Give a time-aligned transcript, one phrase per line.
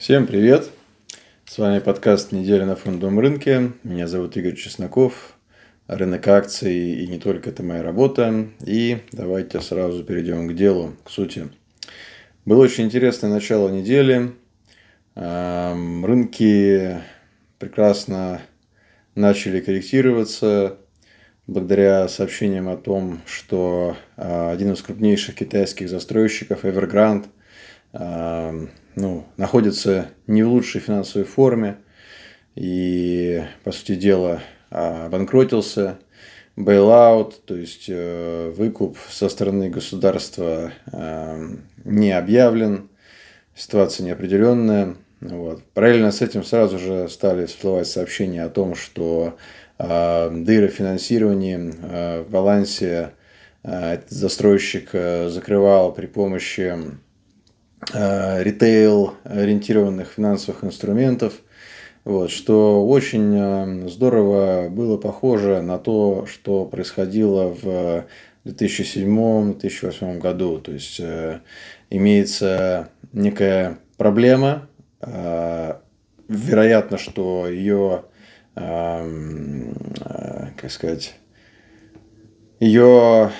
[0.00, 0.70] Всем привет!
[1.44, 3.72] С вами подкаст «Неделя на фондовом рынке».
[3.84, 5.36] Меня зовут Игорь Чесноков.
[5.88, 8.46] Рынок акций и не только это моя работа.
[8.64, 11.50] И давайте сразу перейдем к делу, к сути.
[12.46, 14.32] Было очень интересное начало недели.
[15.14, 16.96] Рынки
[17.58, 18.40] прекрасно
[19.14, 20.78] начали корректироваться
[21.46, 27.26] благодаря сообщениям о том, что а, один из крупнейших китайских застройщиков Evergrande
[27.92, 31.78] ну, находится не в лучшей финансовой форме
[32.54, 35.98] и, по сути дела, обанкротился.
[36.56, 40.72] Bailout, то есть э, выкуп со стороны государства
[41.84, 42.90] не объявлен,
[43.54, 44.96] ситуация неопределенная.
[45.20, 45.62] Вот.
[45.74, 49.36] Параллельно с этим сразу же стали всплывать сообщения о том, что
[49.78, 53.12] э, дыры финансирования э, в балансе
[54.08, 56.74] застройщик э, закрывал при помощи
[57.92, 61.34] э, ритейл-ориентированных финансовых инструментов,
[62.04, 68.04] вот, что очень э, здорово было похоже на то, что происходило в
[68.44, 70.58] 2007-2008 году.
[70.58, 71.40] То есть э,
[71.90, 74.68] имеется некая проблема,
[76.28, 78.04] вероятно, что ее,
[78.54, 79.74] эм,
[80.56, 81.14] как сказать,
[82.60, 83.30] ее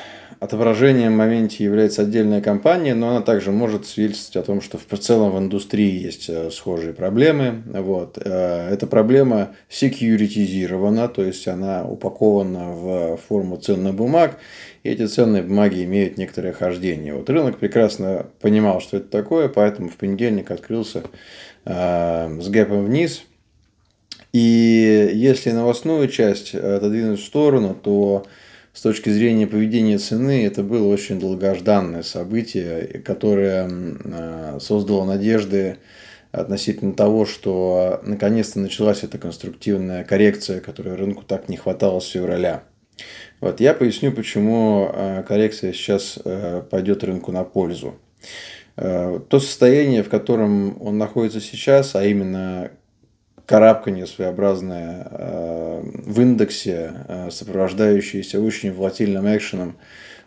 [0.40, 4.98] отображением в моменте является отдельная компания, но она также может свидетельствовать о том, что в
[4.98, 7.62] целом в индустрии есть э, схожие проблемы.
[7.66, 8.16] Вот.
[8.16, 14.38] Э, эта проблема секьюритизирована, то есть она упакована в форму ценных бумаг,
[14.82, 17.12] и эти ценные бумаги имеют некоторое хождение.
[17.12, 21.02] Вот рынок прекрасно понимал, что это такое, поэтому в понедельник открылся
[21.66, 23.24] э, с гэпом вниз.
[24.32, 28.24] И если новостную часть отодвинуть в сторону, то
[28.72, 35.78] с точки зрения поведения цены это было очень долгожданное событие, которое а, создало надежды
[36.30, 42.62] относительно того, что наконец-то началась эта конструктивная коррекция, которой рынку так не хватало с февраля.
[43.40, 46.18] Вот, я поясню, почему а, коррекция сейчас
[46.70, 47.96] пойдет рынку на пользу.
[48.76, 52.70] То состояние, в котором он находится сейчас, а именно
[53.50, 59.76] карабканье своеобразное э, в индексе, э, сопровождающееся очень волатильным экшеном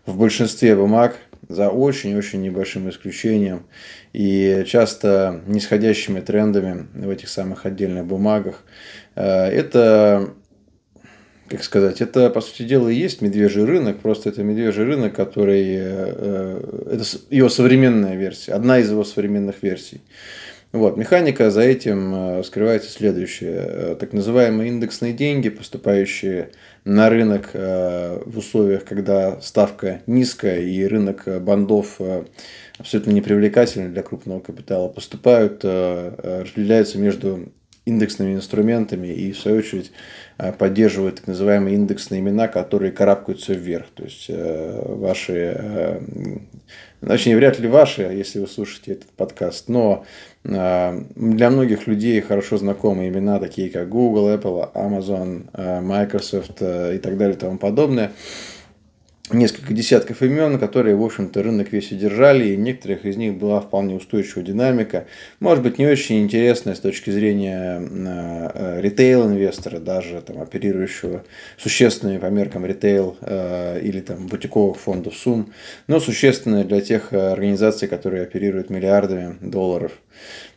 [0.06, 1.16] в большинстве бумаг,
[1.48, 3.66] за очень-очень небольшим исключением,
[4.12, 8.62] и часто нисходящими трендами в этих самых отдельных бумагах.
[9.16, 10.34] Э, это
[11.48, 15.76] как сказать, это, по сути дела, и есть медвежий рынок, просто это медвежий рынок, который,
[15.76, 20.02] это его современная версия, одна из его современных версий.
[20.74, 20.98] Вот.
[20.98, 23.64] Механика за этим э, скрывается следующее.
[23.64, 26.50] Э, так называемые индексные деньги, поступающие
[26.84, 32.02] на рынок э, в условиях, когда ставка низкая и рынок бандов
[32.80, 37.52] абсолютно непривлекательный для крупного капитала, поступают, распределяются между
[37.86, 39.92] индексными инструментами и, в свою очередь,
[40.58, 43.86] поддерживают так называемые индексные имена, которые карабкаются вверх.
[43.94, 46.02] То есть ваши,
[47.08, 50.06] точнее, вряд ли ваши, если вы слушаете этот подкаст, но
[50.46, 56.94] а, для многих людей хорошо знакомы имена, такие как Google, Apple, Amazon, а, Microsoft а,
[56.94, 58.12] и так далее и тому подобное.
[59.32, 63.96] Несколько десятков имен, которые, в общем-то, рынок весь удержали, и некоторых из них была вполне
[63.96, 65.06] устойчивая динамика.
[65.40, 67.80] Может быть, не очень интересная с точки зрения
[68.82, 71.24] ритейл-инвестора, даже там, оперирующего
[71.58, 73.16] существенными по меркам ритейл
[73.82, 75.54] или там, бутиковых фондов сумм,
[75.88, 79.94] но существенная для тех организаций, которые оперируют миллиардами долларов.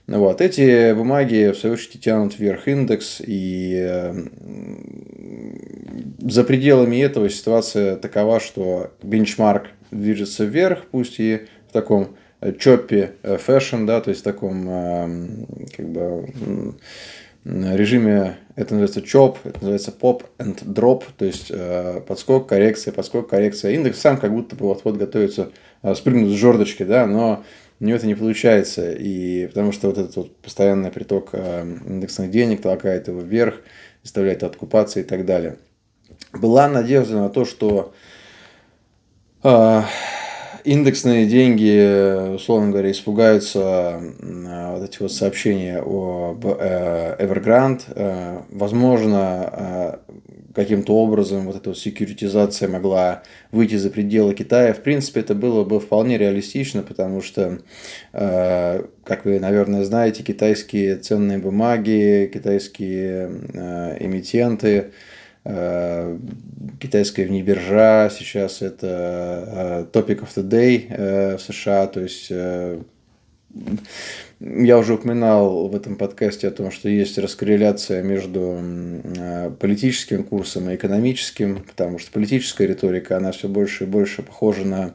[0.09, 0.41] Вот.
[0.41, 4.13] Эти бумаги, в свою очередь, тянут вверх индекс, и
[6.21, 12.17] за пределами этого ситуация такова, что бенчмарк движется вверх, пусть и в таком
[12.59, 15.47] choppy fashion, да, то есть в таком
[15.77, 16.29] как бы
[17.47, 23.29] режиме, это называется chop, это называется pop and drop, то есть э, подскок, коррекция, подскок,
[23.29, 23.73] коррекция.
[23.73, 25.51] Индекс сам как будто бы вот-вот готовится
[25.83, 27.45] э, спрыгнуть с жердочки, да, но
[27.79, 32.31] у него это не получается, и потому что вот этот вот постоянный приток э, индексных
[32.31, 33.61] денег толкает его вверх,
[34.03, 35.57] заставляет откупаться и так далее.
[36.33, 37.93] Была надежда на то, что
[39.43, 39.83] э,
[40.65, 48.45] индексные деньги, условно говоря, испугаются э, вот эти вот сообщения о Evergrande.
[48.51, 50.01] Возможно,
[50.57, 53.23] каким-то образом вот эта вот секьюритизация могла
[53.53, 54.73] выйти за пределы Китая.
[54.73, 57.59] В принципе, это было бы вполне реалистично, потому что,
[58.15, 64.85] э, как вы, наверное, знаете, китайские ценные бумаги, китайские э, эмитенты, э,
[66.81, 72.31] китайская внебиржа сейчас это topic of the day в США, то есть
[74.41, 78.61] я уже упоминал в этом подкасте о том, что есть раскорреляция между
[79.61, 84.95] политическим курсом и экономическим, потому что политическая риторика, она все больше и больше похожа на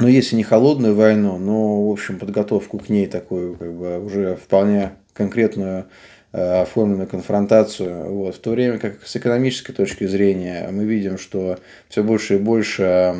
[0.00, 4.36] ну, если не холодную войну, но, в общем, подготовку к ней такую, как бы, уже
[4.36, 5.84] вполне конкретную Э,
[6.30, 8.12] оформленную конфронтацию.
[8.12, 8.36] Вот.
[8.36, 11.58] В то время как с экономической точки зрения мы видим, что
[11.88, 13.14] все больше и больше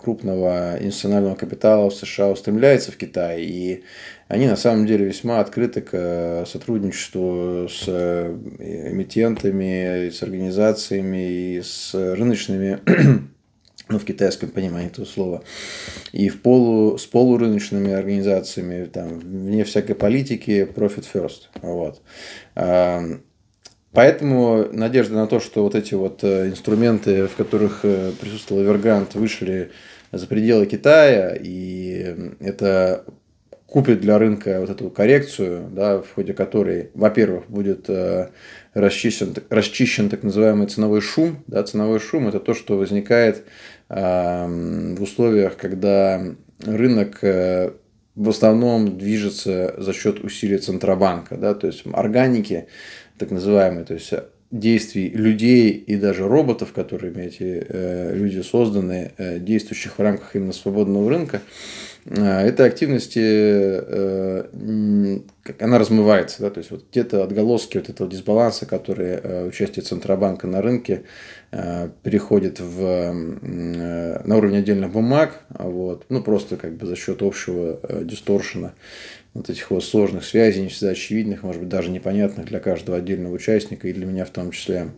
[0.00, 3.84] крупного институционального капитала в США устремляется в Китай, и
[4.28, 11.62] они на самом деле весьма открыты к э, сотрудничеству с э, эмитентами, с организациями и
[11.62, 12.80] с рыночными
[13.88, 15.42] ну, в китайском понимании этого слова,
[16.12, 21.42] и в полу, с полурыночными организациями, там, вне всякой политики, profit first.
[21.62, 22.02] Вот.
[23.92, 29.14] Поэтому надежда на то, что вот эти вот э, инструменты, в которых э, присутствовал Эвергрант,
[29.14, 29.70] вышли
[30.12, 33.06] за пределы Китая, и это
[33.66, 38.28] купит для рынка вот эту коррекцию, да, в ходе которой, во-первых, будет э,
[38.72, 41.44] расчищен, расчищен так называемый ценовой шум.
[41.46, 43.44] Да, ценовой шум– это то, что возникает
[43.88, 46.22] в условиях, когда
[46.64, 47.72] рынок э,
[48.14, 52.66] в основном движется за счет усилий Центробанка, да, то есть органики,
[53.16, 54.12] так называемые, то есть
[54.50, 60.52] действий людей и даже роботов, которыми эти э, люди созданы, э, действующих в рамках именно
[60.52, 61.42] свободного рынка,
[62.10, 64.44] этой активности э,
[65.58, 70.46] она размывается, да, то есть вот где-то отголоски вот этого дисбаланса, который э, участие Центробанка
[70.46, 71.04] на рынке
[71.50, 73.12] э, переходит в, э,
[74.24, 78.72] на уровень отдельных бумаг, вот, ну просто как бы за счет общего э, дисторшена
[79.34, 83.34] вот этих вот сложных связей, не всегда очевидных, может быть, даже непонятных для каждого отдельного
[83.34, 84.88] участника и для меня в том числе.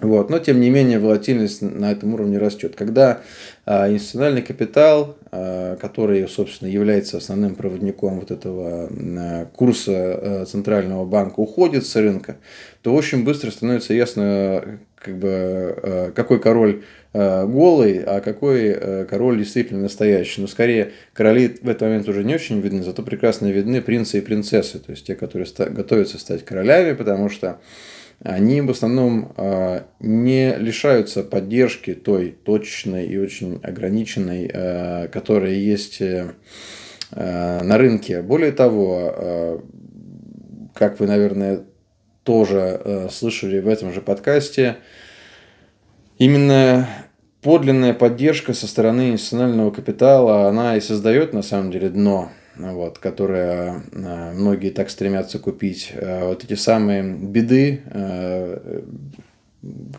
[0.00, 0.28] Вот.
[0.28, 2.74] Но, тем не менее, волатильность на этом уровне растет.
[2.76, 3.22] Когда
[3.64, 11.06] а, институциональный капитал, а, который, собственно, является основным проводником вот этого а, курса а, Центрального
[11.06, 12.36] банка, уходит с рынка,
[12.82, 16.82] то очень быстро становится ясно, как бы, а, какой король
[17.14, 20.42] а, голый, а какой король действительно настоящий.
[20.42, 24.20] Но скорее короли в этот момент уже не очень видны, зато прекрасно видны принцы и
[24.20, 27.60] принцессы, то есть те, которые готовятся стать королями, потому что
[28.22, 36.00] они в основном а, не лишаются поддержки той точечной и очень ограниченной, а, которая есть
[36.00, 36.32] э,
[37.12, 38.22] а, на рынке.
[38.22, 39.62] Более того,
[40.74, 41.60] как вы, наверное,
[42.22, 44.76] тоже слышали в этом же подкасте,
[46.18, 46.88] именно
[47.40, 53.82] подлинная поддержка со стороны институционального капитала, она и создает на самом деле дно вот, которые
[53.92, 55.92] э, многие так стремятся купить.
[55.92, 58.82] Э, вот эти самые беды э,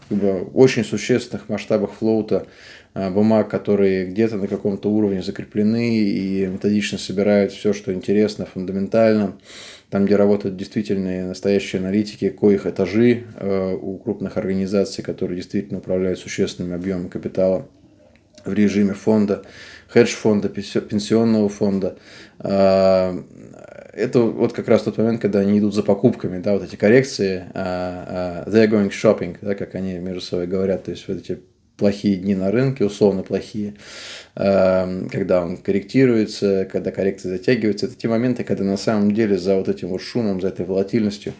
[0.10, 2.48] как бы, очень существенных масштабах флоута
[2.94, 9.38] бумаг, которые где-то на каком-то уровне закреплены и методично собирают все, что интересно, фундаментально.
[9.92, 16.76] Там, где работают действительно настоящие аналитики, коих этажи у крупных организаций, которые действительно управляют существенными
[16.76, 17.68] объемами капитала
[18.46, 19.44] в режиме фонда,
[19.98, 21.98] хедж-фонда, пенсионного фонда.
[22.40, 23.16] А,
[23.94, 27.46] это вот как раз тот момент, когда они идут за покупками, да, вот эти коррекции,
[27.54, 31.40] а, а, they're going shopping, да, как они между собой говорят, то есть вот эти
[31.78, 33.76] плохие дни на рынке, условно плохие,
[34.34, 39.70] когда он корректируется, когда коррекция затягивается, это те моменты, когда на самом деле за вот
[39.70, 41.34] этим вот шумом, за этой волатильностью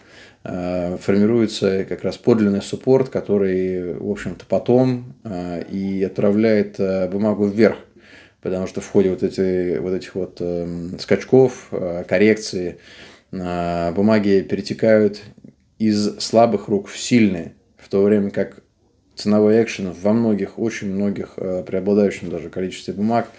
[0.44, 5.16] формируется как раз подлинный суппорт, который, в общем-то, потом
[5.72, 7.78] и отправляет бумагу вверх
[8.42, 12.78] потому что в ходе вот, эти, вот этих вот э, скачков, э, коррекции,
[13.32, 15.22] э, бумаги перетекают
[15.80, 18.62] из слабых рук в сильные, в то время как
[19.16, 23.30] ценовой экшен во многих, очень многих, э, преобладающем даже количестве бумаг,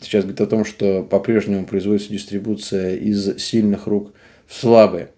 [0.00, 4.12] сейчас говорит о том, что по-прежнему производится дистрибуция из сильных рук
[4.46, 5.10] в слабые.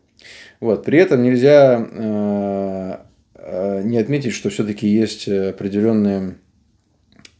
[0.59, 0.85] Вот.
[0.85, 2.97] При этом нельзя э,
[3.35, 6.35] э, не отметить, что все-таки есть определенные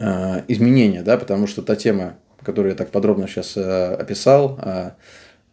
[0.01, 4.91] изменения, да, потому что та тема, которую я так подробно сейчас э, описал, э,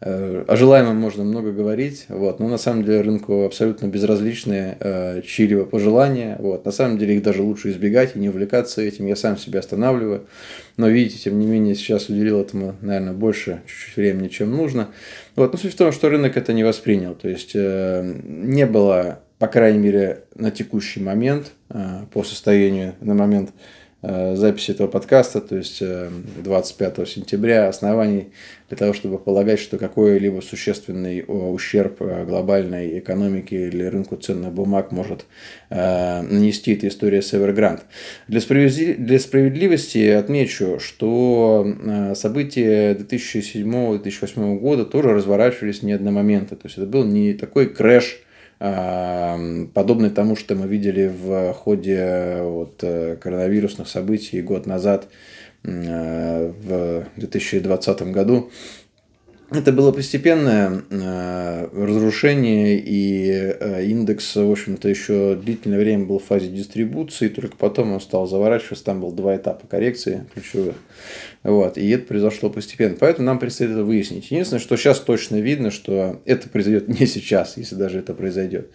[0.00, 6.36] о желаемом можно много говорить, вот, но на самом деле рынку абсолютно безразличные чьи-либо пожелания,
[6.38, 9.58] вот, на самом деле их даже лучше избегать и не увлекаться этим, я сам себя
[9.58, 10.28] останавливаю,
[10.76, 14.90] но видите, тем не менее, сейчас уделил этому, наверное, больше чуть-чуть времени, чем нужно,
[15.34, 19.48] вот, но суть в том, что рынок это не воспринял, то есть не было, по
[19.48, 21.50] крайней мере, на текущий момент,
[22.12, 28.28] по состоянию на момент Э, записи этого подкаста, то есть 25 э, сентября, оснований
[28.68, 34.92] для того, чтобы полагать, что какой-либо существенный ущерб э, глобальной экономике или рынку ценных бумаг
[34.92, 35.26] может
[35.70, 37.80] нанести эта история с Evergrande.
[38.28, 41.66] Для справедливости отмечу, что
[42.14, 46.56] события 2007-2008 года тоже разворачивались не одномоментно.
[46.56, 48.22] То есть это был не такой крэш
[48.58, 55.08] подобный тому, что мы видели в ходе вот, э, коронавирусных событий год назад
[55.62, 58.50] э, в 2020 году.
[59.50, 66.24] Это было постепенное э, разрушение, и э, индекс, в общем-то, еще длительное время был в
[66.24, 70.74] фазе дистрибуции, только потом он стал заворачиваться, там было два этапа коррекции ключевых.
[71.44, 72.96] Вот, и это произошло постепенно.
[73.00, 74.30] Поэтому нам предстоит это выяснить.
[74.30, 78.70] Единственное, что сейчас точно видно, что это произойдет не сейчас, если даже это произойдет.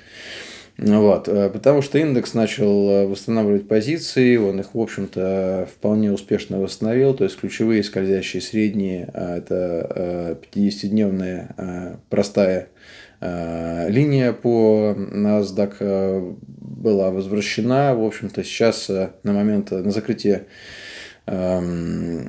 [0.78, 6.60] Вот, э, потому что индекс начал э, восстанавливать позиции, он их, в общем-то, вполне успешно
[6.60, 12.70] восстановил, то есть ключевые скользящие средние, а это 50-дневная э, простая
[13.22, 20.48] линия по NASDAQ была возвращена, в общем-то, сейчас на момент, на закрытие
[21.28, 22.28] эм,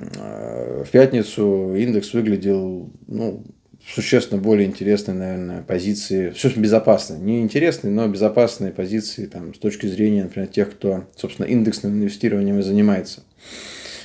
[0.84, 3.42] в пятницу индекс выглядел ну,
[3.86, 9.86] существенно более интересные, наверное, позиции, все безопасные, не интересные, но безопасные позиции там, с точки
[9.86, 13.22] зрения, например, тех, кто, собственно, индексным инвестированием и занимается.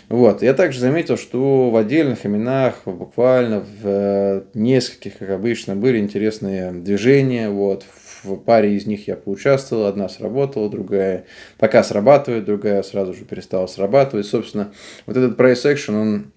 [0.09, 0.41] Вот.
[0.41, 6.71] Я также заметил, что в отдельных именах, буквально в э, нескольких, как обычно, были интересные
[6.71, 7.49] движения.
[7.49, 7.85] Вот.
[8.23, 11.25] В паре из них я поучаствовал, одна сработала, другая
[11.57, 14.25] пока срабатывает, другая сразу же перестала срабатывать.
[14.25, 14.73] Собственно,
[15.05, 16.31] вот этот price action, он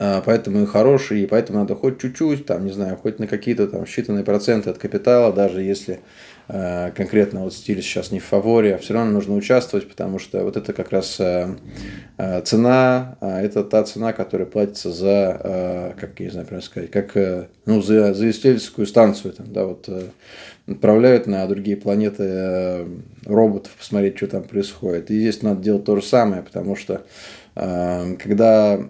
[0.00, 3.82] поэтому и хороший, и поэтому надо хоть чуть-чуть, там, не знаю, хоть на какие-то там
[3.82, 6.00] считанные проценты от капитала, даже если
[6.48, 10.42] э, конкретно вот стиль сейчас не в фаворе, а все равно нужно участвовать, потому что
[10.42, 11.54] вот это как раз э,
[12.44, 17.48] цена, это та цена, которая платится за, как я не знаю, правильно сказать, как э,
[17.66, 20.02] ну, за, за исследовательскую станцию, там, да, вот э,
[20.66, 22.86] отправляют на другие планеты э,
[23.26, 25.10] роботов посмотреть, что там происходит.
[25.10, 27.02] И здесь надо делать то же самое, потому что
[27.54, 28.80] когда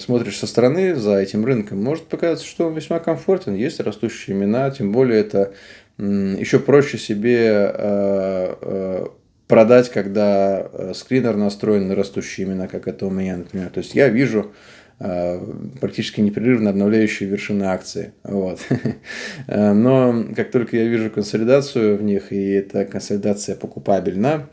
[0.00, 4.70] смотришь со стороны за этим рынком, может показаться, что он весьма комфортен, есть растущие имена,
[4.70, 5.52] тем более это
[5.98, 9.06] еще проще себе э, э,
[9.46, 13.70] продать, когда скринер настроен на растущие имена, как это у меня, например.
[13.70, 14.52] То есть я вижу
[15.80, 18.14] практически непрерывно обновляющие вершины акции.
[18.24, 18.58] Вот.
[19.46, 24.48] Но как только я вижу консолидацию в них, и эта консолидация покупабельна,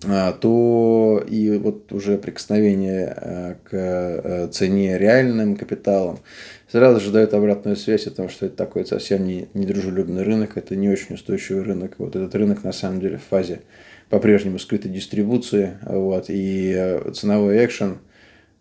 [0.00, 6.20] то и вот уже прикосновение э, к э, цене реальным капиталом
[6.68, 10.74] сразу же дает обратную связь о том, что это такой совсем не недружелюбный рынок, это
[10.74, 11.96] не очень устойчивый рынок.
[11.98, 13.60] Вот этот рынок на самом деле в фазе
[14.08, 17.98] по-прежнему скрытой дистрибуции, вот, и э, ценовой экшен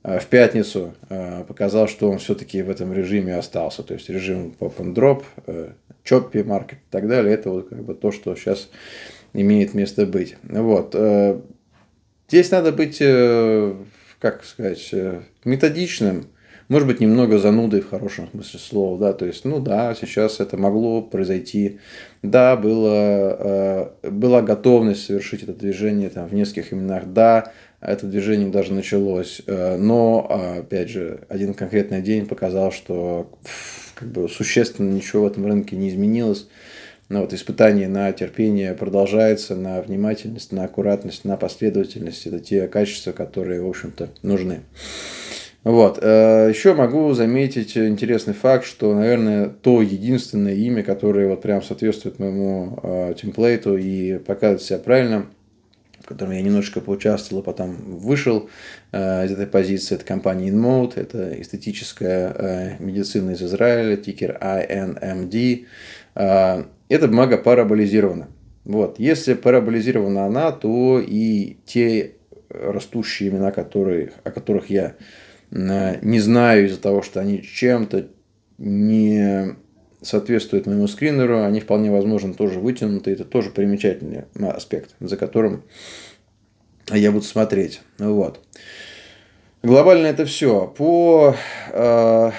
[0.02, 0.94] в пятницу
[1.50, 5.26] показал, что он все-таки в этом режиме остался, то есть режим pop and drop,
[6.06, 8.70] choppi market и так далее, это вот как бы то, что сейчас
[9.34, 10.36] имеет место быть.
[10.44, 10.96] Вот.
[10.96, 11.40] Э,
[12.28, 13.76] здесь надо быть, э,
[14.20, 16.28] как сказать, э, методичным,
[16.68, 20.56] может быть, немного занудой в хорошем смысле слова, да, то есть, ну да, сейчас это
[20.56, 21.80] могло произойти,
[22.22, 28.74] да, было, была готовность совершить это движение там, в нескольких именах, да, это движение даже
[28.74, 33.32] началось, но, опять же, один конкретный день показал, что
[33.96, 36.48] как бы существенно ничего в этом рынке не изменилось,
[37.10, 42.28] ну, вот испытание на терпение продолжается, на внимательность, на аккуратность, на последовательность.
[42.28, 44.62] Это те качества, которые, в общем-то, нужны.
[45.64, 45.98] Вот.
[46.02, 52.20] Э, Еще могу заметить интересный факт, что, наверное, то единственное имя, которое вот прям соответствует
[52.20, 55.26] моему э, темплейту и показывает себя правильно,
[56.00, 58.52] в котором я немножечко поучаствовал, а потом вышел
[58.92, 65.66] э, из этой позиции, это компания InMode, это эстетическая медицина из Израиля, тикер INMD.
[66.90, 68.28] Эта бумага параболизирована.
[68.66, 69.00] Вот.
[69.00, 72.16] Если параболизирована она, то и те
[72.50, 74.96] растущие имена, которые, о которых я
[75.52, 78.08] не знаю из-за того, что они чем-то
[78.58, 79.56] не
[80.02, 83.12] соответствуют моему скринеру, они вполне возможно тоже вытянуты.
[83.12, 85.64] Это тоже примечательный аспект, за которым
[86.92, 87.82] я буду смотреть.
[88.00, 88.40] Вот.
[89.62, 90.68] Глобально это все.
[90.76, 91.36] По
[91.72, 92.32] э,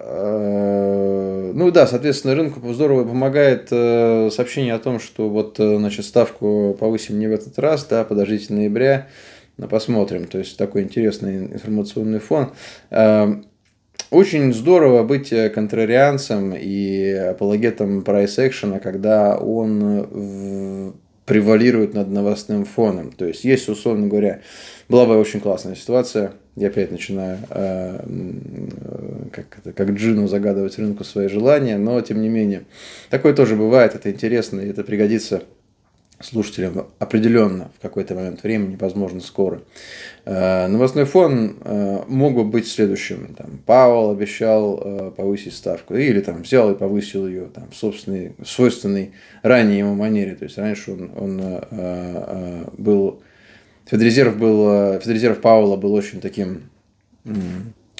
[0.00, 1.17] Э,
[1.58, 6.76] ну да, соответственно, рынку здорово помогает э, сообщение о том, что вот, э, значит, ставку
[6.78, 9.08] повысим не в этот раз, да, подождите ноября,
[9.68, 10.26] посмотрим.
[10.26, 12.52] То есть такой интересный информационный фон.
[14.10, 20.94] Очень здорово быть контрарианцем и апологетом прайс экшена, когда он
[21.26, 23.10] превалирует над новостным фоном.
[23.10, 24.40] То есть есть, условно говоря,
[24.88, 28.00] была бы очень классная ситуация, я опять начинаю э,
[29.32, 32.64] как, это, как джину загадывать рынку свои желания, но тем не менее,
[33.10, 35.42] такое тоже бывает, это интересно, и это пригодится
[36.20, 39.62] слушателям определенно в какой-то момент времени, возможно, скоро.
[40.24, 43.34] Э, новостной фон э, мог бы быть следующим.
[43.36, 48.34] Там, Пауэлл обещал э, повысить ставку, или там взял и повысил ее там, в собственной,
[48.38, 49.12] в свойственной
[49.42, 50.34] ранее ему манере.
[50.34, 51.62] То есть раньше он, он
[52.76, 53.22] был
[53.88, 56.70] Федрезерв был, Федрезерв Пауэлла был очень таким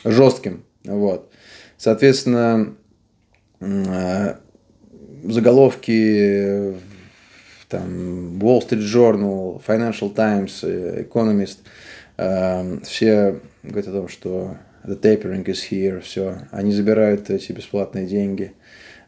[0.05, 0.65] жестким.
[0.85, 1.31] Вот.
[1.77, 2.75] Соответственно,
[5.25, 6.75] заголовки
[7.69, 11.59] там Wall Street Journal, Financial Times, Economist,
[12.17, 18.07] э, все говорят о том, что the tapering is here, все, они забирают эти бесплатные
[18.07, 18.53] деньги,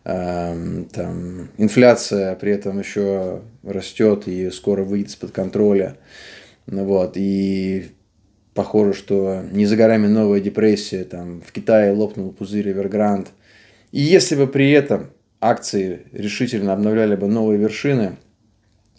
[0.04, 5.96] э, там инфляция при этом еще растет и скоро выйдет из-под контроля,
[6.70, 7.90] вот, и
[8.54, 13.28] похоже, что не за горами новая депрессия, там в Китае лопнул пузырь Evergrande,
[13.92, 15.10] и если бы при этом
[15.40, 18.16] акции решительно обновляли бы новые вершины–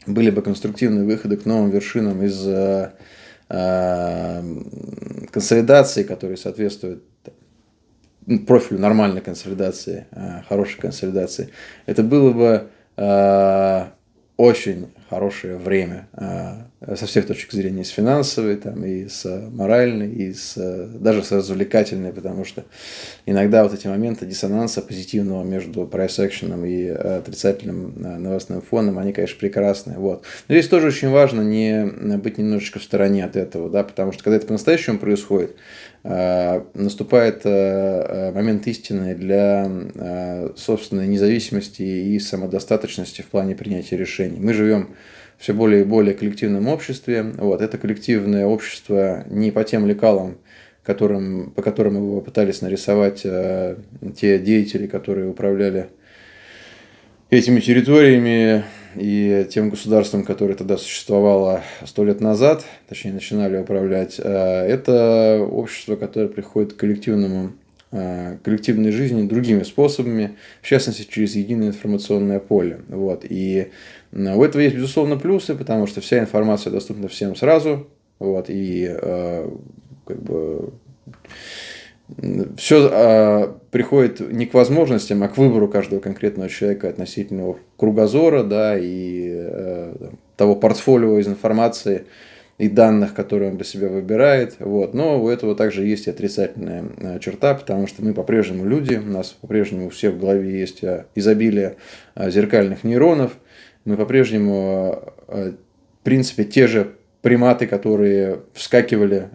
[0.07, 2.91] были бы конструктивные выходы к новым вершинам из э,
[3.49, 4.43] э,
[5.31, 7.03] консолидации, которые соответствуют
[8.47, 11.49] профилю нормальной консолидации, э, хорошей консолидации,
[11.85, 12.67] это было бы
[14.37, 20.09] очень хорошее время э, со всех точек зрения, и с финансовой, там, и с моральной,
[20.09, 20.55] и с,
[20.99, 22.63] даже с развлекательной, потому что
[23.25, 29.37] иногда вот эти моменты диссонанса позитивного между прайс-экшеном и отрицательным э, новостным фоном, они, конечно,
[29.37, 29.97] прекрасные.
[29.97, 30.23] Вот.
[30.47, 31.85] Но здесь тоже очень важно не
[32.17, 35.57] быть немножечко в стороне от этого, да, потому что когда это по-настоящему происходит,
[36.03, 39.69] Э, наступает э, э, момент истины для
[40.55, 44.39] собственной независимости и самодостаточности в плане принятия решений.
[44.39, 44.95] Мы живем
[45.41, 47.23] все более и более коллективном обществе.
[47.23, 50.37] Вот, это коллективное общество не по тем лекалам,
[50.83, 55.89] которым, по которым его пытались нарисовать те деятели, которые управляли
[57.31, 58.63] этими территориями
[58.95, 64.31] и тем государством, которое тогда существовало сто лет назад, точнее начинали управлять, э,
[64.67, 67.60] это общество, которое приходит к коллективному э,
[67.91, 72.79] коллективной жизни другими способами, в частности, через единое информационное поле.
[72.87, 73.25] Вот.
[73.27, 73.67] И
[74.13, 77.87] у этого есть, безусловно, плюсы, потому что вся информация доступна всем сразу,
[78.19, 79.49] вот, и э,
[80.05, 80.73] как бы
[82.57, 88.77] все э, приходит не к возможностям, а к выбору каждого конкретного человека относительно кругозора, да,
[88.77, 89.95] и э,
[90.35, 92.05] того портфолио из информации
[92.61, 94.57] и данных, которые он для себя выбирает.
[94.59, 94.93] Вот.
[94.93, 99.09] Но у этого также есть и отрицательная э, черта, потому что мы по-прежнему люди, у
[99.09, 101.77] нас по-прежнему у всех в голове есть э, изобилие
[102.13, 103.31] э, зеркальных нейронов,
[103.83, 106.91] мы по-прежнему, в принципе, те же
[107.23, 109.27] приматы, которые вскакивали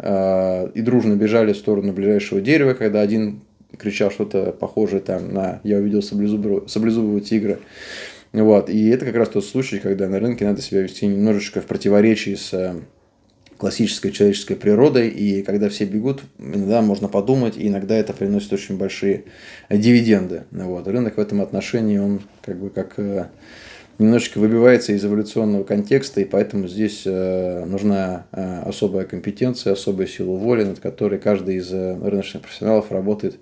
[0.72, 3.40] и дружно бежали в сторону ближайшего дерева, когда один
[3.76, 7.58] кричал что-то похожее там на «я увидел саблезубого, саблезубого тигра».
[8.32, 8.70] Вот.
[8.70, 12.36] И это как раз тот случай, когда на рынке надо себя вести немножечко в противоречии
[12.36, 12.76] с
[13.58, 18.76] классической человеческой природой, и когда все бегут, иногда можно подумать, и иногда это приносит очень
[18.76, 19.24] большие
[19.70, 20.44] дивиденды.
[20.50, 20.86] Вот.
[20.86, 23.26] Рынок в этом отношении, он как бы как э,
[23.98, 30.36] немножечко выбивается из эволюционного контекста, и поэтому здесь э, нужна э, особая компетенция, особая сила
[30.36, 33.38] воли, над которой каждый из рыночных профессионалов работает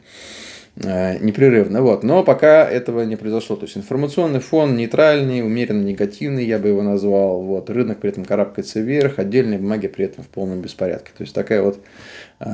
[0.76, 1.82] непрерывно.
[1.82, 2.02] Вот.
[2.02, 3.56] Но пока этого не произошло.
[3.56, 7.42] То есть информационный фон нейтральный, умеренно негативный, я бы его назвал.
[7.42, 7.70] Вот.
[7.70, 11.10] Рынок при этом карабкается вверх, отдельные бумаги при этом в полном беспорядке.
[11.16, 11.80] То есть такая вот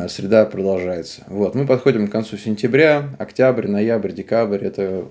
[0.08, 1.22] среда продолжается.
[1.28, 1.54] Вот.
[1.54, 4.64] Мы подходим к концу сентября, октябрь, ноябрь, декабрь.
[4.64, 5.06] Это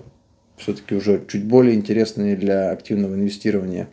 [0.60, 3.88] все-таки уже чуть более интересные для активного инвестирования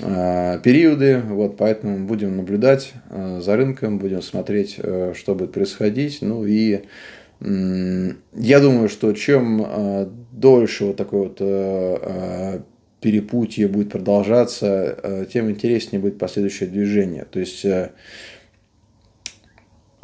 [0.00, 6.46] а, периоды, вот, поэтому будем наблюдать за рынком, будем смотреть, э, что будет происходить, ну
[6.46, 6.80] и
[7.44, 12.60] я думаю, что чем а, дольше вот такое вот э,
[13.00, 17.24] перепутье будет продолжаться, э, тем интереснее будет последующее движение.
[17.24, 17.66] То есть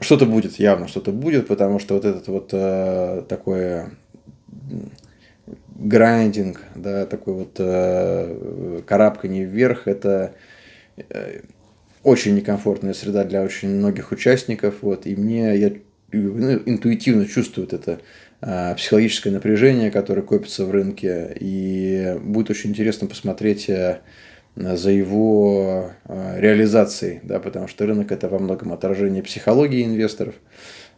[0.01, 3.93] что-то будет, явно что-то будет, потому что вот этот вот такое
[5.79, 10.35] грандинг, да, такой вот э, карабкание вверх, это
[10.97, 11.43] э,
[12.03, 15.73] очень некомфортная среда для очень многих участников, вот, и мне, я
[16.13, 18.01] интуитивно чувствую это
[18.41, 24.01] э, психологическое напряжение, которое копится в рынке, и будет очень интересно посмотреть э,
[24.57, 30.35] за его э, реализацией, да, потому что рынок это во многом отражение психологии инвесторов,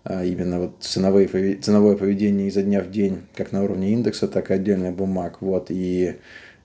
[0.02, 4.50] а, именно вот ценовые, ценовое поведение изо дня в день, как на уровне индекса, так
[4.50, 5.42] и отдельных бумаг.
[5.42, 6.16] Вот, и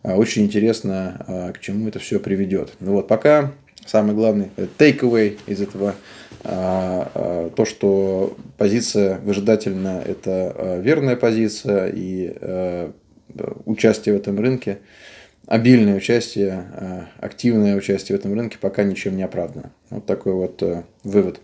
[0.03, 2.73] очень интересно, к чему это все приведет.
[2.79, 3.51] Ну вот, пока
[3.85, 5.95] самый главный takeaway из этого
[6.45, 12.91] то, что позиция выжидательная– это верная позиция, и
[13.65, 14.79] участие в этом рынке,
[15.47, 19.71] обильное участие, активное участие в этом рынке пока ничем не оправдано.
[19.89, 20.63] Вот такой вот
[21.03, 21.39] вывод.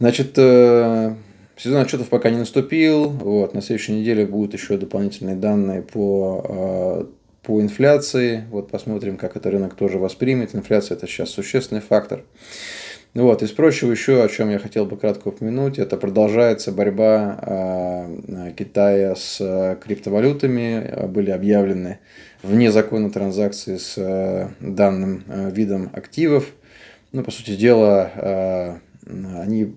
[0.00, 1.14] Значит, э,
[1.58, 3.10] сезон отчетов пока не наступил.
[3.10, 7.04] Вот, на следующей неделе будут еще дополнительные данные по, э,
[7.42, 8.44] по инфляции.
[8.50, 10.54] Вот посмотрим, как это рынок тоже воспримет.
[10.54, 12.24] Инфляция– это сейчас существенный фактор.
[13.12, 18.52] Вот, из прочего еще, о чем я хотел бы кратко упомянуть, это продолжается борьба э,
[18.56, 21.06] Китая с криптовалютами.
[21.08, 21.98] Были объявлены
[22.42, 26.46] вне закона транзакции с данным видом активов.
[27.12, 29.74] Ну, по сути дела, они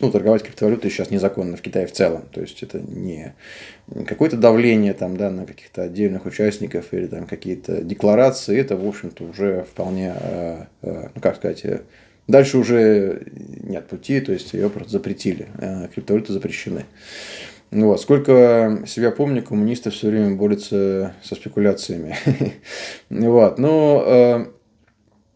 [0.00, 2.24] ну, торговать криптовалютой сейчас незаконно в Китае в целом.
[2.32, 3.34] То есть это не
[4.06, 8.58] какое-то давление там, да, на каких-то отдельных участников или там какие-то декларации.
[8.58, 11.82] Это, в общем-то, уже вполне, э, э, ну как сказать, э,
[12.28, 13.26] дальше уже
[13.62, 15.48] нет пути, то есть ее просто запретили.
[15.94, 16.84] Криптовалюты запрещены.
[17.70, 18.00] Ну вот.
[18.00, 22.16] Сколько себя помню, коммунисты все время борются со спекуляциями.
[23.10, 23.58] вот.
[23.58, 24.46] Но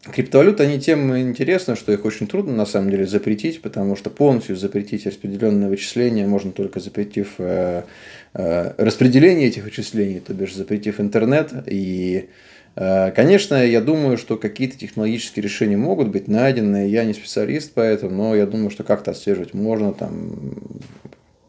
[0.01, 4.55] Криптовалюты, они тем интересны, что их очень трудно на самом деле запретить, потому что полностью
[4.55, 7.83] запретить распределенное вычисление можно только запретив э,
[8.33, 11.51] э, распределение этих вычислений, то бишь запретив интернет.
[11.65, 12.27] И, э,
[12.79, 16.87] конечно, я думаю, что какие-то технологические решения могут быть найдены.
[16.87, 20.53] Я не специалист по этому, но я думаю, что как-то отслеживать можно, там,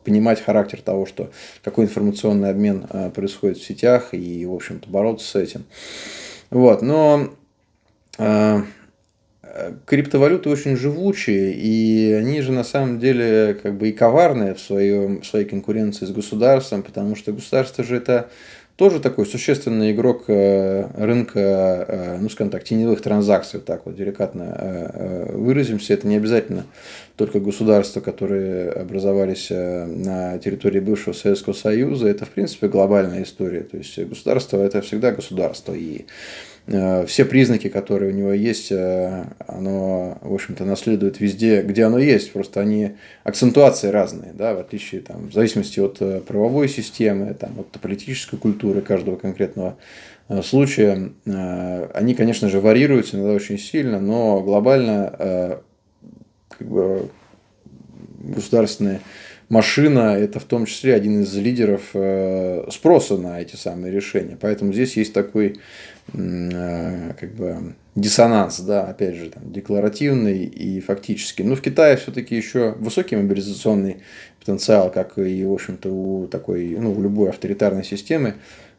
[0.04, 1.30] понимать характер того, что
[1.62, 5.64] какой информационный обмен происходит в сетях и, в общем-то, бороться с этим.
[6.50, 7.30] Вот, но
[8.18, 8.64] а,
[9.86, 15.22] криптовалюты очень живучие, и они же на самом деле как бы и коварные в, своем,
[15.22, 18.30] в своей конкуренции с государством, потому что государство же это
[18.80, 21.38] тоже такой существенный игрок э, рынка,
[21.86, 25.92] э, ну, скажем так, теневых транзакций, вот так вот деликатно э, выразимся.
[25.92, 26.64] Это не обязательно
[27.14, 32.08] только государства, которые образовались на территории бывшего Советского Союза.
[32.08, 33.64] Это, в принципе, глобальная история.
[33.64, 35.74] То есть государство– это всегда государство.
[35.74, 36.06] И
[37.06, 42.33] все признаки, которые у него есть, э, оно, в общем-то, наследует везде, где оно есть.
[42.33, 42.92] Просто они
[43.24, 48.37] акцентуации разные, да, в отличие, там, в зависимости от э, правовой системы, там, от политической
[48.37, 49.76] культуры каждого конкретного
[50.44, 51.11] случая.
[51.92, 55.61] Они, конечно же, варьируются иногда очень сильно, но глобально
[56.56, 57.09] как бы,
[58.20, 59.00] государственные
[59.50, 61.82] машина– это в том числе один из лидеров
[62.72, 64.38] спроса на эти самые решения.
[64.40, 65.60] Поэтому здесь есть такой
[66.12, 71.44] Э, как бы диссонанс, да, опять же, там, декларативный и фактический.
[71.44, 73.98] Но в Китае все-таки еще высокий мобилизационный
[74.38, 78.34] потенциал, как и, в общем-то, у такой, ну, у любой авторитарной системы,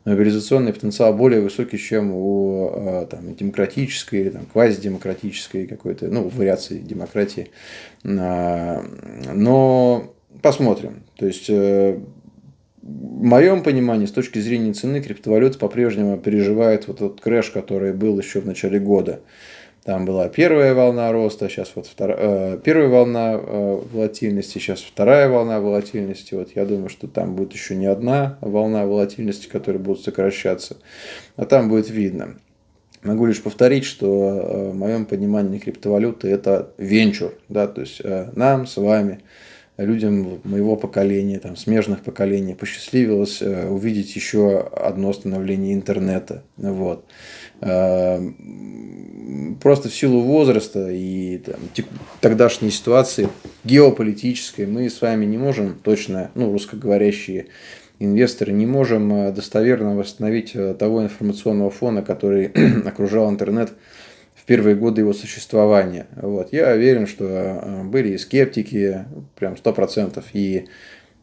[0.05, 6.79] мобилизационный потенциал более высокий, чем у э, там, демократической или там, квазидемократической какой-то, ну, вариации
[6.79, 7.49] демократии.
[8.03, 8.83] Но
[10.41, 11.03] посмотрим.
[11.17, 11.99] То есть э,
[12.81, 18.19] в моем понимании, с точки зрения цены, криптовалюта по-прежнему переживает вот тот крэш, который был
[18.19, 19.21] еще в начале года.
[19.83, 25.27] Там была первая волна роста, сейчас вот вторая, э, первая волна э, волатильности, сейчас вторая
[25.27, 26.35] волна волатильности.
[26.35, 30.77] Вот я думаю, что там будет еще не одна волна волатильности, которая будет сокращаться,
[31.35, 32.35] а там будет видно.
[33.01, 37.99] Могу лишь повторить, что в моем понимании криптовалюты это венчур, да, то есть
[38.35, 39.21] нам с вами
[39.77, 46.43] людям моего поколения, там, смежных поколений посчастливилось э, увидеть еще одно становление интернета.
[46.57, 47.05] Вот.
[47.61, 48.19] Э,
[49.61, 51.55] просто в силу возраста и там,
[52.19, 53.29] тогдашней ситуации
[53.63, 57.47] геополитической мы с вами не можем точно, ну, русскоговорящие
[57.99, 62.45] инвесторы, не можем э, достоверно восстановить того информационного фона, который
[62.85, 63.71] окружал интернет
[64.51, 66.07] первые годы его существования.
[66.17, 66.51] Вот.
[66.51, 69.05] Я уверен, что э, были и скептики,
[69.39, 70.65] прям сто процентов, и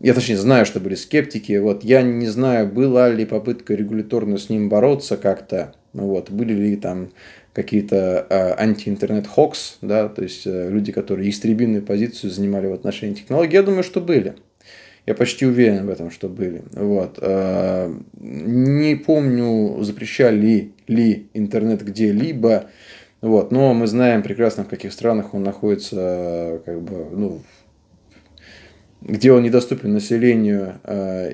[0.01, 1.59] я точнее знаю, что были скептики.
[1.59, 1.85] Вот.
[1.85, 6.31] Я не знаю, была ли попытка регуляторно с ним бороться как-то, вот.
[6.31, 7.11] были ли там
[7.53, 13.57] какие-то э, анти-интернет-хокс, да, то есть э, люди, которые истребинную позицию занимали в отношении технологий,
[13.57, 14.37] я думаю, что были.
[15.05, 16.63] Я почти уверен в этом, что были.
[16.73, 17.19] Вот.
[17.21, 22.71] Э, не помню, запрещали ли интернет где-либо.
[23.21, 23.51] Вот.
[23.51, 27.41] Но мы знаем прекрасно, в каких странах он находится, как бы, ну,
[29.01, 31.33] где он недоступен населению, э,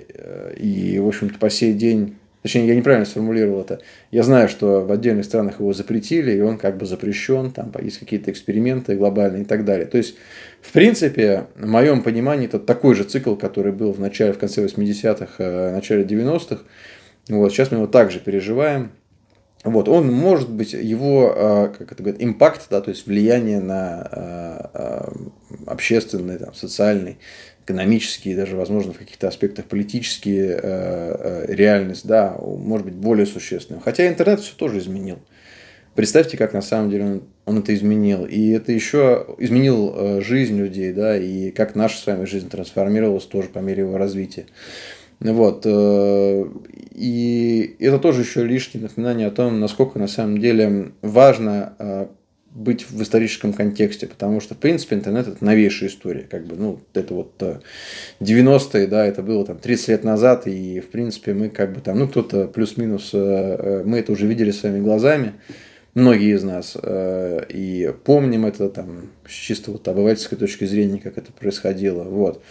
[0.56, 4.92] и, в общем-то, по сей день, точнее, я неправильно сформулировал это, я знаю, что в
[4.92, 9.46] отдельных странах его запретили, и он как бы запрещен, там есть какие-то эксперименты глобальные и
[9.46, 9.86] так далее.
[9.86, 10.16] То есть,
[10.60, 14.64] в принципе, в моем понимании, это такой же цикл, который был в начале, в конце
[14.64, 16.62] 80-х, э, начале 90-х,
[17.28, 18.90] Вот, сейчас мы его также переживаем.
[19.64, 24.02] Вот, он может быть, его, а, как это говорят, импакт, да, то есть влияние на
[24.02, 25.12] а, а,
[25.66, 27.16] общественный, там, социальный,
[27.64, 33.80] экономический, даже, возможно, в каких-то аспектах политические реальность, да, может быть более существенным.
[33.80, 35.18] Хотя интернет все тоже изменил.
[35.94, 38.26] Представьте, как на самом деле он, он это изменил.
[38.26, 43.48] И это еще изменил жизнь людей, да, и как наша с вами жизнь трансформировалась тоже
[43.48, 44.44] по мере его развития.
[45.20, 45.62] Вот.
[45.64, 46.44] Э,
[46.94, 52.06] и это тоже еще лишнее напоминание о том, насколько на самом деле важно э,
[52.50, 56.26] быть в историческом контексте, потому что, в принципе, интернет– это новейшая история.
[56.30, 57.42] Как бы, ну, это вот
[58.20, 61.80] 90-е, э, да, это было там 30 лет назад, и, в принципе, мы как бы
[61.80, 65.32] там, ну, кто-то плюс-минус, мы это уже видели своими глазами,
[65.94, 71.32] многие из нас, и помним это там с чисто вот обывательской точки зрения, как это
[71.32, 72.42] происходило, вот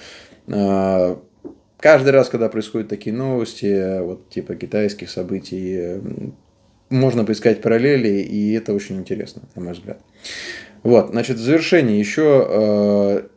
[1.83, 5.99] каждый раз, когда происходят такие новости, вот типа китайских событий,
[6.89, 9.99] можно поискать параллели, и это очень интересно, на мой взгляд.
[10.83, 12.47] Вот, значит, в завершении еще,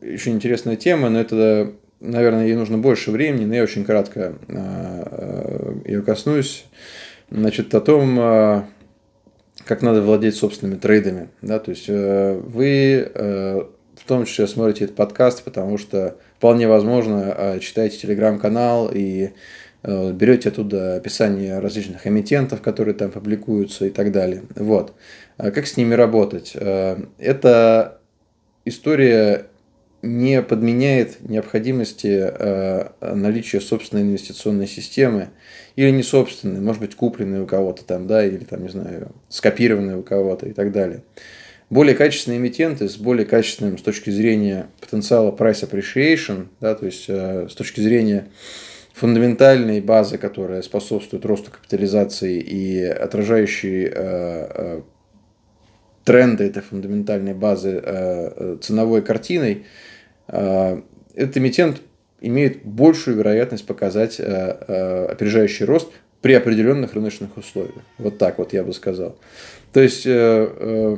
[0.00, 4.34] э, еще интересная тема, но это, наверное, ей нужно больше времени, но я очень кратко
[4.46, 6.66] э, ее коснусь.
[7.28, 8.16] Значит, о том,
[9.64, 11.30] как надо владеть собственными трейдами.
[11.42, 11.58] Да?
[11.58, 13.10] То есть вы
[13.96, 19.30] в том числе смотрите этот подкаст, потому что вполне возможно, а, читаете телеграм-канал и
[19.82, 24.42] э, берете оттуда описание различных эмитентов, которые там публикуются и так далее.
[24.54, 24.94] Вот.
[25.36, 26.52] А как с ними работать?
[26.54, 27.98] Э, эта
[28.64, 29.46] история
[30.02, 35.30] не подменяет необходимости э, наличия собственной инвестиционной системы
[35.74, 39.96] или не собственной, может быть, купленной у кого-то там, да, или там, не знаю, скопированной
[39.96, 41.02] у кого-то и так далее
[41.68, 47.06] более качественные эмитенты с более качественным с точки зрения потенциала price appreciation, да, то есть
[47.08, 48.28] э, с точки зрения
[48.94, 54.80] фундаментальной базы, которая способствует росту капитализации и отражающей э, э,
[56.04, 59.66] тренды этой фундаментальной базы э, э ценовой картиной,
[60.28, 60.80] э,
[61.14, 61.82] этот эмитент
[62.20, 65.90] имеет большую вероятность показать э, э, опережающий рост
[66.22, 67.82] при определенных рыночных условиях.
[67.98, 69.18] Вот так вот я бы сказал.
[69.72, 70.96] То есть э, э,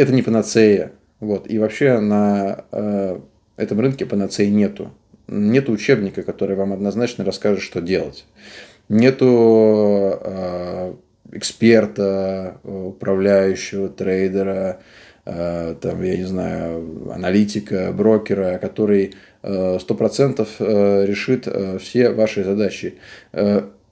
[0.00, 0.92] это не панацея.
[1.20, 1.50] Вот.
[1.50, 3.20] И вообще на э,
[3.56, 4.92] этом рынке панацеи нету.
[5.28, 8.24] Нет учебника, который вам однозначно расскажет, что делать.
[8.88, 10.94] Нету э,
[11.32, 14.80] эксперта, управляющего, трейдера,
[15.26, 22.10] э, там, я не знаю, аналитика, брокера, который э, сто процентов э, решит э, все
[22.10, 22.94] ваши задачи.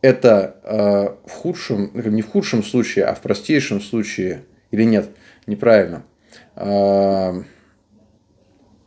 [0.01, 5.09] Это в худшем, не в худшем случае, а в простейшем случае или нет–
[5.49, 6.05] неправильно.
[6.55, 7.43] А,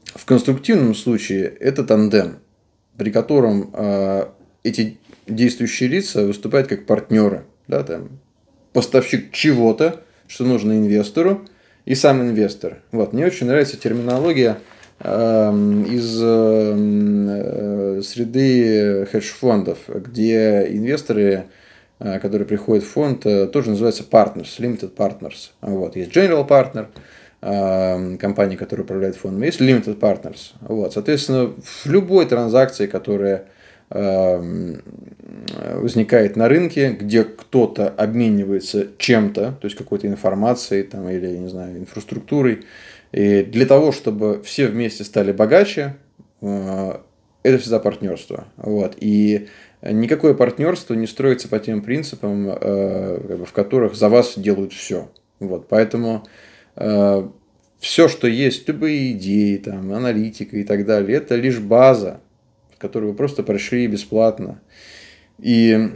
[0.06, 2.40] в конструктивном случае это тандем,
[2.98, 4.98] при котором а, эти
[5.28, 7.44] действующие лица выступают как партнеры.
[7.68, 8.20] Да, там,
[8.74, 11.48] поставщик чего-то, что нужно инвестору,
[11.86, 12.82] и сам инвестор.
[12.92, 13.14] Вот.
[13.14, 14.58] Мне очень нравится терминология
[15.00, 21.46] из э, среды хедж-фондов, где инвесторы
[22.02, 25.52] который приходит в фонд, э, тоже называется Partners, Limited Partners.
[25.62, 25.96] Вот.
[25.96, 26.88] Есть General Partner,
[27.42, 30.54] э, компания, которая управляет фондом, есть Limited Partners.
[30.62, 30.94] Вот.
[30.94, 33.46] Соответственно, в любой транзакции, которая
[35.74, 41.78] возникает на рынке, где кто-то обменивается чем-то, то есть какой-то информацией там, или, не знаю,
[41.78, 42.64] инфраструктурой,
[43.12, 45.98] и для того, чтобы все вместе стали богаче,
[46.40, 48.46] это всегда партнерство.
[48.56, 48.96] Вот.
[49.02, 49.50] И
[49.82, 55.10] никакое партнерство не строится по тем принципам, э, в которых за вас делают все.
[55.40, 56.28] Вот, поэтому
[56.76, 57.28] э,
[57.80, 62.22] все, что есть, любые идеи, там, аналитика и так далее, это лишь база,
[62.78, 64.62] которую вы просто прошли бесплатно.
[65.40, 65.90] И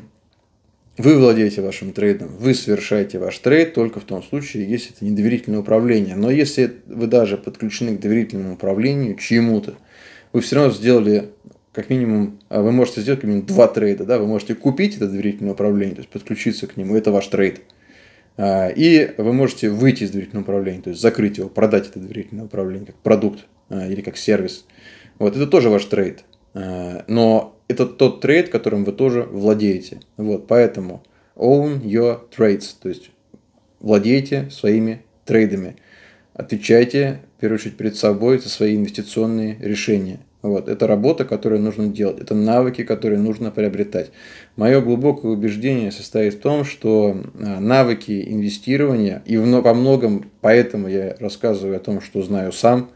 [0.97, 5.11] вы владеете вашим трейдом, вы совершаете ваш трейд только в том случае, если это не
[5.11, 6.15] доверительное управление.
[6.15, 9.75] Но если вы даже подключены к доверительному управлению чьему-то,
[10.33, 11.29] вы все равно сделали
[11.75, 14.05] как минимум, а, вы можете сделать как минимум два трейда.
[14.05, 14.17] Да?
[14.17, 17.61] Вы можете купить это доверительное управление, то есть подключиться к нему, это ваш трейд.
[18.37, 22.45] А, и вы можете выйти из доверительного управления, то есть закрыть его, продать это доверительное
[22.45, 24.65] управление как продукт а, или как сервис.
[25.19, 26.23] Вот, это тоже ваш трейд.
[26.53, 29.99] Но это тот трейд, которым вы тоже владеете.
[30.15, 31.03] Вот, поэтому
[31.35, 33.11] own your trades, то есть
[33.81, 35.75] владейте своими трейдами.
[36.33, 40.19] Отвечайте, в первую очередь, перед собой за свои инвестиционные решения.
[40.45, 40.69] Вот.
[40.69, 44.11] Это работа, которую нужно делать, это навыки, которые нужно приобретать.
[44.57, 51.15] Мое глубокое убеждение состоит в том, что а, навыки инвестирования, и во многом поэтому я
[51.19, 52.91] рассказываю о том, что знаю сам,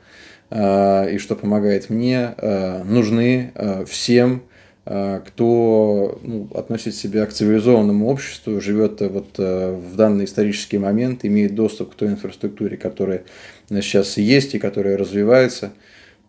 [0.52, 3.52] а, и что помогает мне, а, нужны
[3.88, 4.44] всем
[4.86, 11.92] кто ну, относит себя к цивилизованному обществу, живет вот в данный исторический момент, имеет доступ
[11.92, 13.22] к той инфраструктуре, которая
[13.70, 15.74] сейчас есть и которая развивается.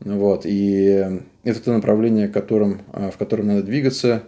[0.00, 0.42] Вот.
[0.44, 1.06] И
[1.44, 4.24] это то направление, которым, в котором надо двигаться,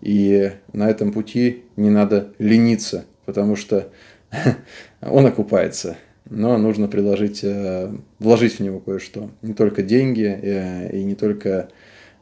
[0.00, 3.90] и на этом пути не надо лениться, потому что
[5.00, 5.96] он окупается.
[6.28, 9.30] Но нужно предложить, э, вложить в него кое-что.
[9.42, 11.70] Не только деньги э, и не только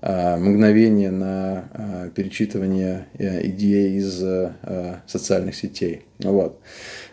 [0.00, 4.24] э, мгновение на перечитывание идей из
[5.06, 6.04] социальных сетей.
[6.20, 6.60] Вот.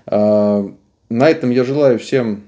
[0.08, 2.44] На этом я желаю всем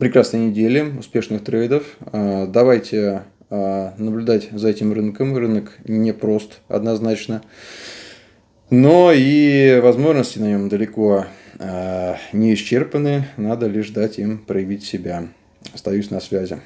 [0.00, 1.84] прекрасной недели, успешных трейдов.
[2.00, 5.36] Давайте наблюдать за этим рынком.
[5.36, 7.42] Рынок непрост однозначно.
[8.70, 11.26] Но и возможности на нем далеко
[11.58, 15.26] э, не исчерпаны, надо лишь дать им проявить себя.
[15.74, 16.60] Остаюсь на связи.